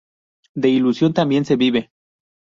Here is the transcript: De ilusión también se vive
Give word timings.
De 0.55 0.69
ilusión 0.69 1.13
también 1.13 1.45
se 1.45 1.57
vive 1.57 1.91